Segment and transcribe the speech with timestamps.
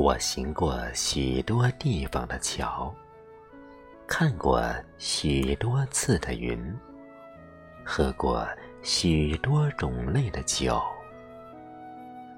[0.00, 2.94] 我行过许多地方的桥，
[4.06, 4.62] 看过
[4.96, 6.72] 许多次的云，
[7.84, 8.46] 喝过
[8.80, 10.80] 许多种类的酒，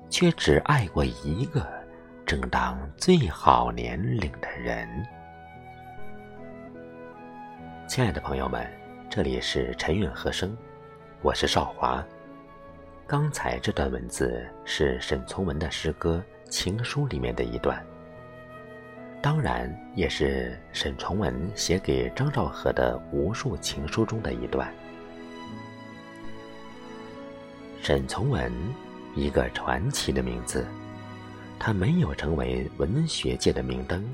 [0.09, 1.71] 却只爱过一个
[2.25, 4.89] 正当最好年龄的人。
[7.87, 8.67] 亲爱的朋友们，
[9.11, 10.57] 这里是晨韵和声，
[11.21, 12.03] 我是少华。
[13.07, 16.25] 刚才这段文字是沈从文的诗歌。
[16.51, 17.83] 情书里面的一段，
[19.23, 24.71] 当然也是沈从文写给张兆和的无数情书中的一段。
[27.81, 28.53] 沈从文，
[29.15, 30.67] 一个传奇的名字，
[31.59, 34.05] 他没有成为文学界的明灯，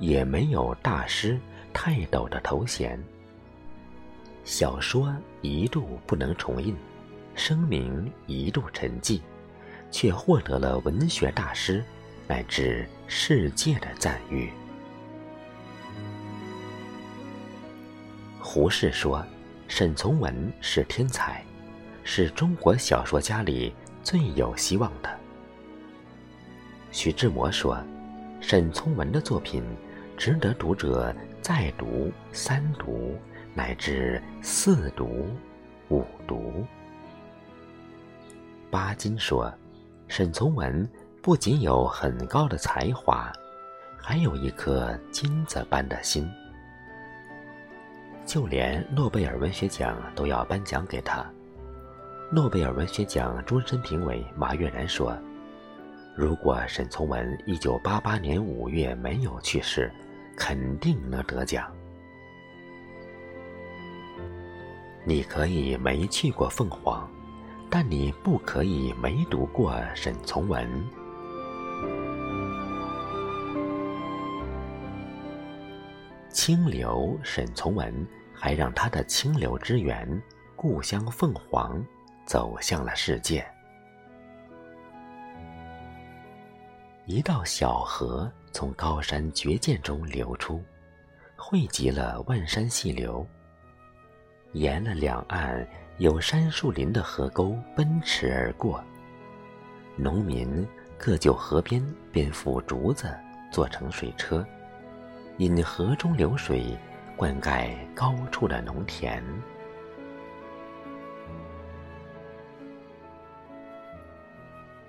[0.00, 1.38] 也没有大师、
[1.72, 2.98] 泰斗的头衔。
[4.42, 6.74] 小说一度不能重印，
[7.34, 9.20] 声名一度沉寂。
[9.90, 11.82] 却获得了文学大师
[12.26, 14.52] 乃至世界的赞誉。
[18.40, 19.24] 胡适说
[19.68, 21.44] ：“沈从文是天才，
[22.04, 25.18] 是中国小说家里最有希望的。”
[26.92, 27.78] 徐志摩说
[28.40, 29.62] ：“沈从文的作品
[30.16, 33.16] 值得读者再读、三读，
[33.54, 35.28] 乃至四读、
[35.88, 36.64] 五读。”
[38.70, 39.52] 巴金说。
[40.08, 40.88] 沈从文
[41.22, 43.30] 不仅有很高的才华，
[43.96, 46.28] 还有一颗金子般的心。
[48.24, 51.24] 就连诺贝尔文学奖都要颁奖给他。
[52.32, 55.16] 诺贝尔文学奖终身评委马悦然说
[56.16, 59.90] ：“如果沈从文一九八八年五月没有去世，
[60.36, 61.70] 肯定能得奖。”
[65.04, 67.08] 你可以没去过凤凰。
[67.70, 70.66] 但你不可以没读过沈从文。
[76.30, 80.08] 清流沈从文还让他的清流之源
[80.56, 81.84] 故乡凤凰
[82.24, 83.46] 走向了世界。
[87.04, 90.62] 一道小河从高山绝涧中流出，
[91.36, 93.26] 汇集了万山细流，
[94.52, 95.68] 沿了两岸。
[95.98, 98.80] 有山树林的河沟奔驰而过，
[99.96, 100.64] 农民
[100.96, 103.12] 各就河边编副竹子
[103.50, 104.46] 做成水车，
[105.38, 106.78] 引河中流水
[107.16, 109.20] 灌溉高处的农田。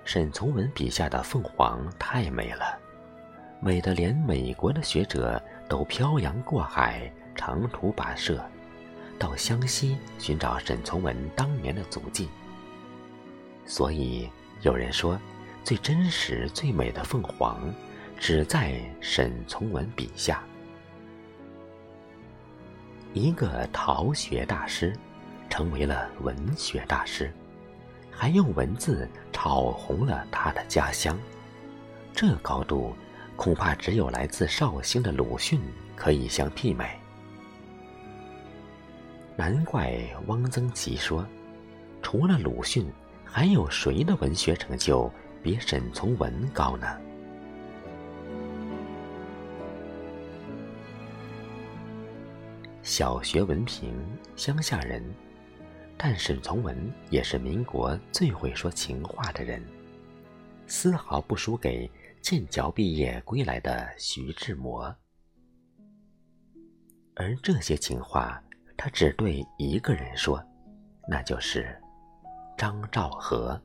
[0.04, 2.78] 沈从文笔下的凤凰太美了，
[3.60, 8.40] 美得连美国的学者都漂洋过海长途跋涉。
[9.20, 12.30] 到湘西寻找沈从文当年的足迹，
[13.66, 14.30] 所以
[14.62, 15.20] 有人说，
[15.62, 17.60] 最真实、最美的凤凰，
[18.18, 20.42] 只在沈从文笔下。
[23.12, 24.96] 一个陶学大师，
[25.50, 27.30] 成为了文学大师，
[28.10, 31.18] 还用文字炒红了他的家乡，
[32.14, 32.94] 这高度，
[33.36, 35.60] 恐怕只有来自绍兴的鲁迅
[35.94, 36.98] 可以相媲美。
[39.40, 41.26] 难怪汪曾祺说
[42.04, 42.86] ：“除了鲁迅，
[43.24, 45.10] 还有谁的文学成就
[45.42, 46.86] 比沈从文高呢？”
[52.82, 53.94] 小学文凭，
[54.36, 55.02] 乡下人，
[55.96, 56.76] 但沈从文
[57.08, 59.64] 也是民国最会说情话的人，
[60.66, 61.90] 丝毫不输给
[62.20, 64.94] 剑桥毕业归来的徐志摩。
[67.14, 68.38] 而这些情话。
[68.82, 70.42] 他只对一个人说，
[71.06, 71.78] 那就是
[72.56, 73.60] 张兆和。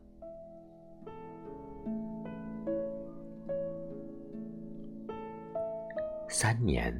[6.27, 6.93] 三年，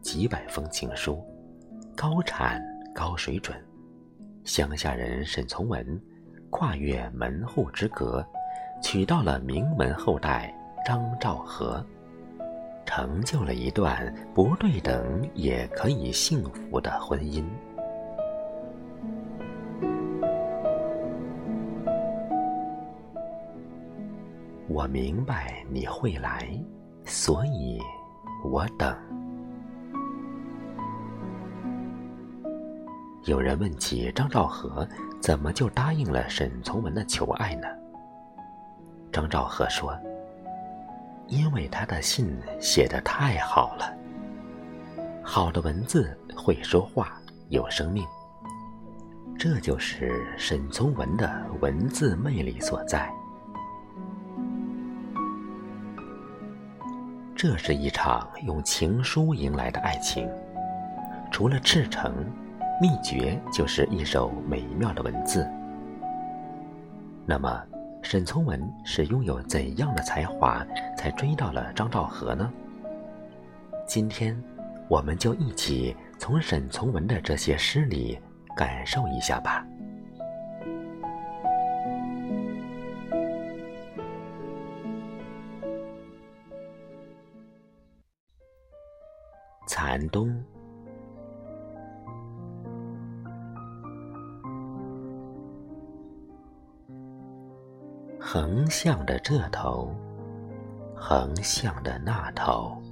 [0.00, 1.24] 几百封情书，
[1.94, 2.60] 高产
[2.92, 3.56] 高水准。
[4.42, 6.02] 乡下人沈从文，
[6.50, 8.26] 跨越门户之隔，
[8.82, 10.52] 娶到了名门后代
[10.84, 11.80] 张兆和。
[12.84, 17.44] 成就了一段不对等也可以幸福的婚姻。
[24.68, 26.48] 我明白你会来，
[27.04, 27.78] 所以
[28.44, 28.96] 我等。
[33.24, 34.86] 有人问起张兆和
[35.20, 37.68] 怎么就答应了沈从文的求爱呢？
[39.12, 39.96] 张兆和说。
[41.32, 42.30] 因为他的信
[42.60, 43.90] 写得太好了，
[45.22, 47.18] 好的文字会说话，
[47.48, 48.04] 有生命。
[49.38, 53.10] 这就是沈从文的文字魅力所在。
[57.34, 60.28] 这是一场用情书迎来的爱情。
[61.30, 62.12] 除了赤诚，
[62.78, 65.50] 秘诀就是一首美妙的文字。
[67.24, 67.64] 那么，
[68.02, 70.62] 沈从文是拥有怎样的才华，
[70.98, 72.52] 才追到了张兆和呢？
[73.86, 74.38] 今天，
[74.88, 78.18] 我们就一起从沈从文的这些诗里
[78.54, 79.66] 感受一下吧。
[89.66, 90.51] 残冬。
[98.34, 99.94] 横向的这头，
[100.94, 102.82] 横向的那头，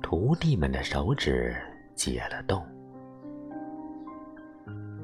[0.00, 1.54] 徒弟们的手指
[1.94, 2.64] 解了冻。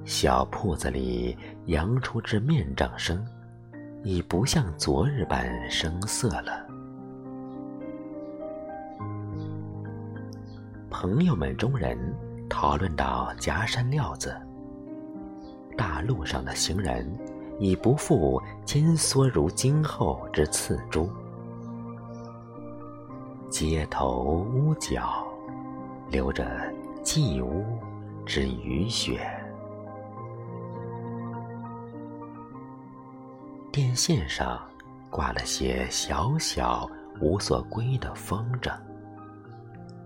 [0.06, 3.22] 小铺子里扬出之面杖声，
[4.02, 6.66] 已不像昨日般生涩了。
[10.88, 11.98] 朋友们中人
[12.48, 14.34] 讨论到夹山料子，
[15.76, 17.06] 大路上的行人。
[17.58, 21.08] 已不复尖缩如今后之刺珠，
[23.48, 25.26] 街头屋角
[26.10, 26.72] 留着
[27.02, 27.64] 寂屋
[28.24, 29.26] 之雨雪，
[33.72, 34.60] 电线上
[35.10, 36.88] 挂了些小小
[37.20, 38.70] 无所归的风筝，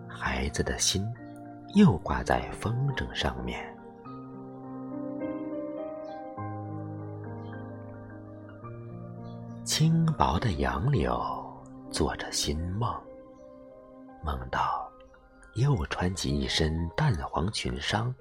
[0.06, 1.04] 孩子的心
[1.74, 3.69] 又挂在风筝上面。
[9.80, 11.18] 轻薄的杨柳
[11.90, 12.94] 做着新梦，
[14.22, 14.86] 梦到
[15.54, 18.12] 又穿起一身淡黄裙裳，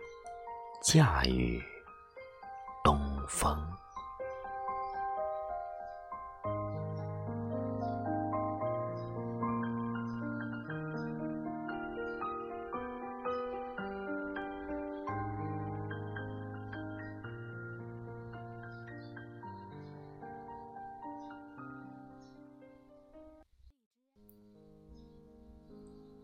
[0.81, 1.61] 驾驭
[2.81, 2.97] 东
[3.27, 3.68] 风。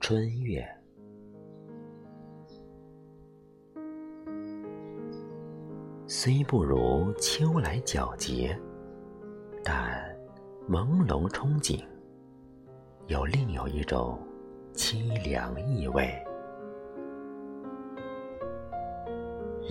[0.08, 0.64] 春月，
[6.06, 8.56] 虽不如秋来皎洁，
[9.64, 10.16] 但
[10.70, 11.84] 朦胧憧憬，
[13.08, 14.20] 又另有一种
[14.76, 16.14] 凄凉意味。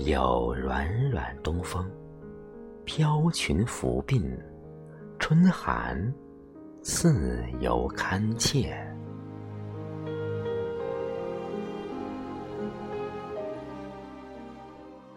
[0.05, 1.89] 有软软东风，
[2.85, 4.37] 飘裙拂鬓，
[5.17, 6.13] 春寒
[6.83, 8.77] 似有堪切。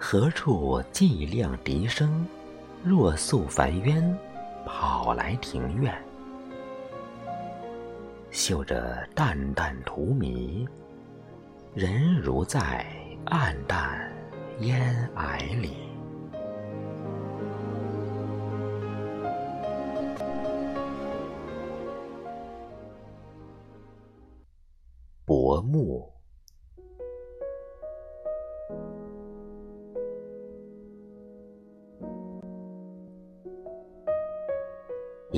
[0.10, 2.26] 何处寂亮笛声？
[2.82, 4.18] 若宿烦冤，
[4.66, 5.94] 跑来庭院，
[8.32, 10.66] 嗅着淡淡荼蘼，
[11.76, 12.86] 人如在
[13.26, 14.10] 暗淡
[14.62, 15.87] 烟霭里。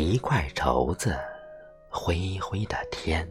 [0.01, 1.13] 一块绸子，
[1.89, 3.29] 灰灰的天，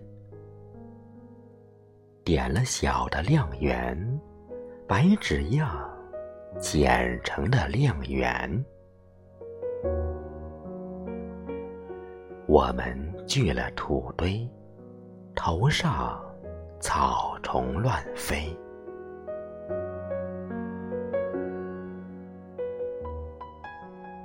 [2.22, 4.20] 点了小的亮圆，
[4.86, 5.90] 白纸样
[6.60, 8.62] 剪成的亮圆。
[12.46, 12.94] 我们
[13.26, 14.46] 聚了土堆，
[15.34, 16.22] 头上
[16.80, 18.54] 草虫乱飞，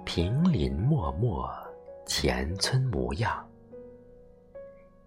[0.03, 1.49] 平林漠漠。
[2.05, 3.47] 前村模样，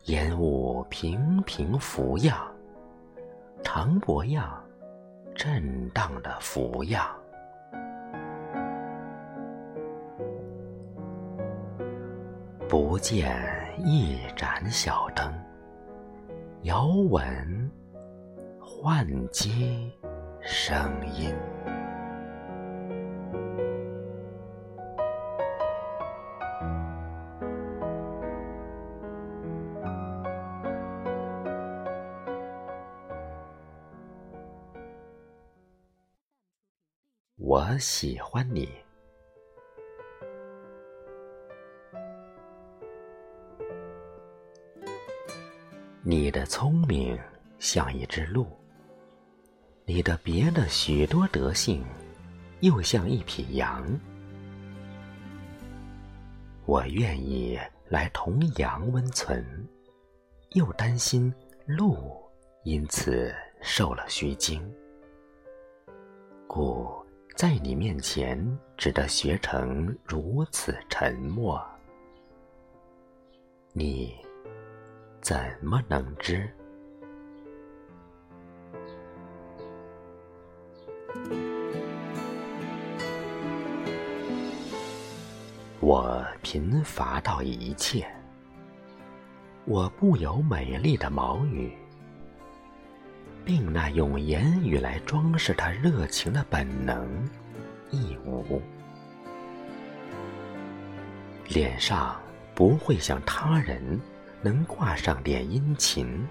[0.05, 2.50] 烟雾平平浮样，
[3.62, 4.62] 长脖样，
[5.35, 7.07] 震荡的浮样。
[12.69, 13.37] 不见
[13.85, 15.33] 一盏小灯，
[16.62, 17.71] 遥闻
[18.59, 19.50] 唤接
[20.41, 21.33] 声音。
[37.38, 38.66] 我喜欢你，
[46.02, 47.19] 你的聪明
[47.59, 48.47] 像一只鹿，
[49.85, 51.85] 你的别的许多德性
[52.61, 53.87] 又像一匹羊，
[56.64, 59.45] 我愿意来同羊温存，
[60.52, 61.33] 又担心
[61.66, 61.99] 鹿
[62.64, 64.75] 因此受了虚惊，
[66.47, 67.05] 故
[67.37, 71.62] 在你面前只得学成如此沉默。
[73.75, 74.16] 你
[75.21, 76.50] 怎么能知？
[85.81, 88.09] 我贫乏到一切，
[89.66, 91.76] 我不有美丽的毛羽，
[93.47, 97.09] 并那用言语来装饰他热情的本能
[97.93, 98.61] 亦无。
[101.47, 102.21] 脸上
[102.57, 104.00] 不会像他人
[104.43, 106.26] 能挂上点殷勤，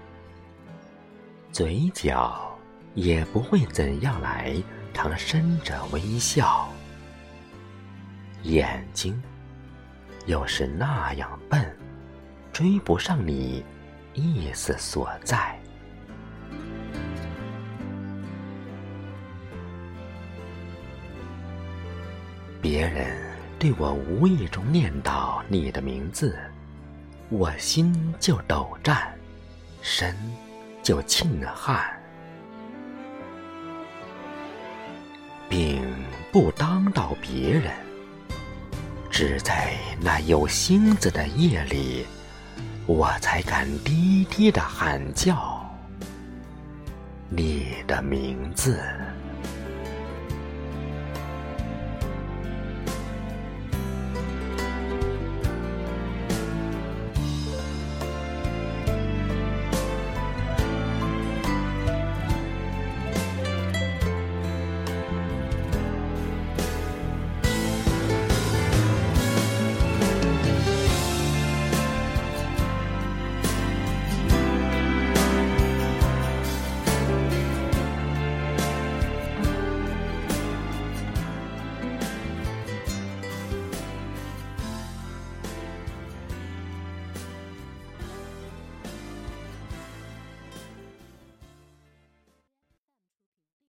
[1.50, 2.54] 嘴角
[2.92, 4.54] 也不会怎样来
[4.92, 6.68] 常伸着微笑，
[8.42, 9.20] 眼睛。
[10.26, 11.64] 又是那样笨，
[12.52, 13.64] 追不上你
[14.12, 15.58] 意思所在。
[22.60, 23.16] 别人
[23.58, 26.38] 对我无意中念叨你的名字，
[27.28, 29.08] 我心就抖颤，
[29.82, 30.14] 身
[30.82, 31.84] 就沁汗，
[35.48, 35.82] 并
[36.32, 37.72] 不当到别人。
[39.10, 42.04] 只在那有星子的夜里，
[42.86, 45.64] 我才敢低低的喊叫
[47.30, 48.78] 你的名字。